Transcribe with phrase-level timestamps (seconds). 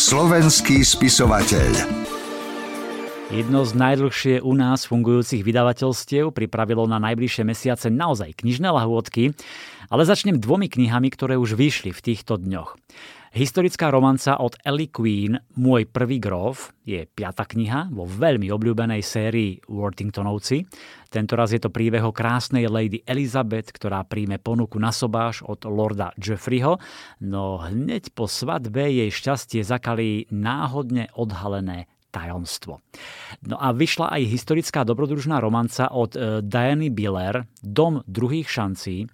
[0.00, 1.76] Slovenský spisovateľ.
[3.28, 9.36] Jedno z najdlhšie u nás fungujúcich vydavateľstiev pripravilo na najbližšie mesiace naozaj knižné lahôdky,
[9.92, 12.80] ale začnem dvomi knihami, ktoré už vyšli v týchto dňoch.
[13.30, 19.54] Historická romanca od Ellie Queen Môj prvý grof je piata kniha vo veľmi obľúbenej sérii
[19.70, 20.66] Worthingtonovci.
[21.06, 25.62] Tento raz je to príbeh o krásnej lady Elizabeth, ktorá príjme ponuku na sobáš od
[25.62, 26.82] lorda Jeffreyho,
[27.22, 32.82] no hneď po svadbe jej šťastie zakalí náhodne odhalené tajomstvo.
[33.46, 39.06] No a vyšla aj historická dobrodružná romanca od e, Diany Biller Dom druhých šancí.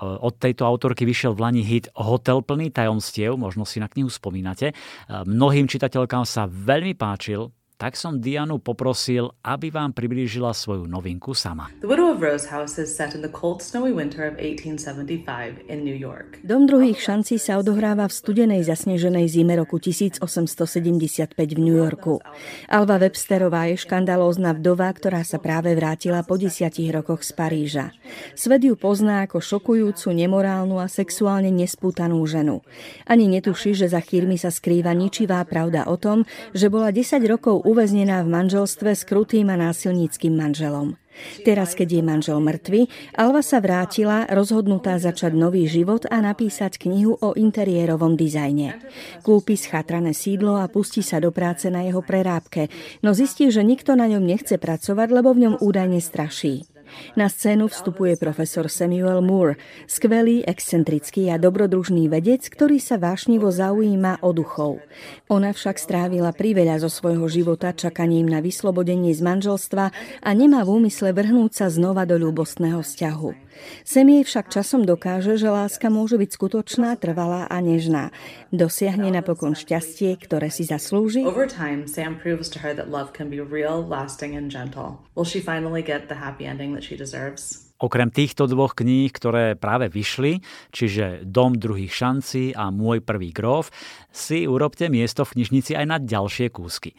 [0.00, 4.74] Od tejto autorky vyšiel v Lani hit Hotel plný tajomstiev, možno si na knihu spomínate.
[5.06, 11.74] Mnohým čitateľkám sa veľmi páčil, tak som Dianu poprosil, aby vám priblížila svoju novinku sama.
[11.82, 15.82] The Widow of Rose House is set in the cold snowy winter of 1875 in
[15.82, 16.38] New York.
[16.46, 22.22] Dom druhých šancí sa odohráva v studenej zasneženej zime roku 1875 v New Yorku.
[22.70, 27.90] Alva Websterová je škandalózna vdova, ktorá sa práve vrátila po desiatich rokoch z Paríža.
[28.38, 32.62] Svet ju pozná ako šokujúcu, nemorálnu a sexuálne nespútanú ženu.
[33.02, 36.22] Ani netuší, že za chýrmi sa skrýva ničivá pravda o tom,
[36.54, 41.00] že bola 10 rokov uväznená v manželstve s krutým a násilníckým manželom.
[41.46, 47.14] Teraz, keď je manžel mŕtvy, Alva sa vrátila, rozhodnutá začať nový život a napísať knihu
[47.22, 48.82] o interiérovom dizajne.
[49.22, 52.66] Kúpi schatrané sídlo a pustí sa do práce na jeho prerábke,
[53.06, 56.73] no zistí, že nikto na ňom nechce pracovať, lebo v ňom údajne straší.
[57.14, 64.22] Na scénu vstupuje profesor Samuel Moore, skvelý, excentrický a dobrodružný vedec, ktorý sa vášnivo zaujíma
[64.24, 64.82] o duchov.
[65.30, 69.84] Ona však strávila priveľa zo svojho života čakaním na vyslobodenie z manželstva
[70.22, 73.44] a nemá v úmysle vrhnúť sa znova do ľúbostného vzťahu.
[73.86, 78.10] Sem jej však časom dokáže, že láska môže byť skutočná, trvalá a nežná.
[78.50, 81.22] Dosiahne napokon šťastie, ktoré si zaslúži.
[81.22, 85.00] Over time, Sam proves to her that love can be real, lasting and gentle.
[85.14, 87.64] Will she finally get the happy ending that she deserves?
[87.74, 90.38] Okrem týchto dvoch kníh, ktoré práve vyšli,
[90.70, 93.74] čiže Dom druhých šancí a Môj prvý grof,
[94.14, 96.94] si urobte miesto v knižnici aj na ďalšie kúsky.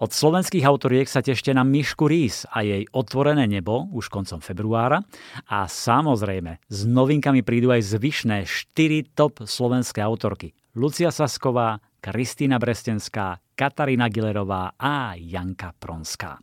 [0.00, 5.04] Od slovenských autoriek sa tešte na Mišku Rís a jej Otvorené nebo už koncom februára
[5.44, 10.56] a samozrejme s novinkami prídu aj zvyšné 4 top slovenské autorky.
[10.72, 16.36] Lucia Sasková, Kristýna Brestenská, Katarína Gilerová a Janka Pronská.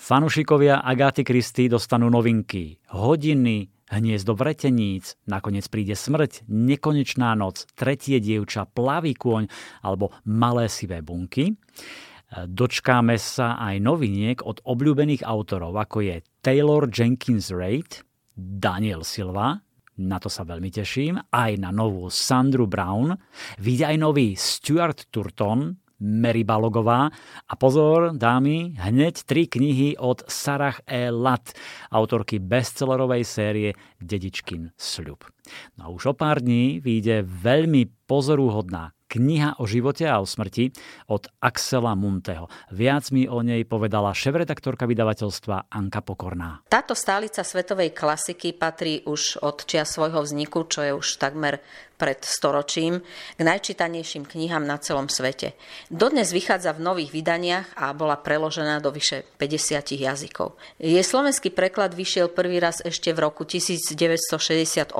[0.00, 8.70] Fanušikovia Agáty Kristy dostanú novinky, hodiny, hniezdo vreteníc, nakoniec príde smrť, nekonečná noc, tretie dievča,
[8.70, 9.50] plavý kôň
[9.82, 11.52] alebo malé sivé bunky.
[12.30, 18.06] Dočkáme sa aj noviniek od obľúbených autorov, ako je Taylor Jenkins Reid,
[18.38, 19.58] Daniel Silva,
[20.00, 23.12] na to sa veľmi teším, aj na novú Sandru Brown,
[23.60, 27.12] vyjde aj nový Stuart Turton, Mary Balogová.
[27.48, 31.12] A pozor, dámy, hneď tri knihy od Sarah E.
[31.12, 31.52] Lat,
[31.92, 35.24] autorky bestsellerovej série Dedičkin sľub.
[35.78, 40.70] No už o pár dní vyjde veľmi pozorúhodná Kniha o živote a o smrti
[41.10, 42.46] od Axela Munteho.
[42.70, 46.62] Viac mi o nej povedala šéf-redaktorka vydavateľstva Anka Pokorná.
[46.70, 51.58] Táto stálica svetovej klasiky patrí už od čia svojho vzniku, čo je už takmer
[52.00, 53.04] pred storočím
[53.36, 55.52] k najčítanejším knihám na celom svete.
[55.92, 60.56] Dodnes vychádza v nových vydaniach a bola preložená do vyše 50 jazykov.
[60.80, 64.94] Jej slovenský preklad vyšiel prvý raz ešte v roku 1968,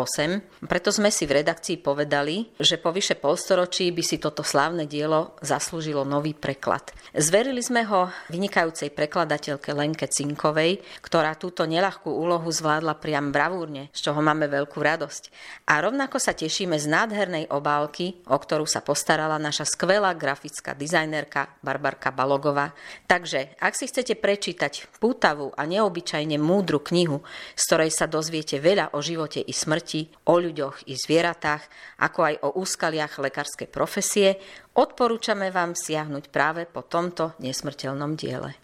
[0.66, 5.36] preto sme si v redakcii povedali, že po vyše polstoročí by si toto slávne dielo
[5.40, 6.92] zaslúžilo nový preklad.
[7.10, 14.10] Zverili sme ho vynikajúcej prekladateľke Lenke Cinkovej, ktorá túto nelahkú úlohu zvládla priam bravúrne, z
[14.10, 15.22] čoho máme veľkú radosť.
[15.66, 21.58] A rovnako sa tešíme z nádhernej obálky, o ktorú sa postarala naša skvelá grafická dizajnerka
[21.64, 22.76] Barbarka Balogová.
[23.10, 27.26] Takže, ak si chcete prečítať pútavú a neobyčajne múdru knihu,
[27.58, 31.66] z ktorej sa dozviete veľa o živote i smrti, o ľuďoch i zvieratách,
[32.06, 34.38] ako aj o úskaliach lekárskej profesie,
[34.78, 38.54] odporúčame vám siahnuť práve po tomto nesmrteľnom diele.